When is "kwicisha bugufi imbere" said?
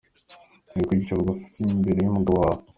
0.87-1.99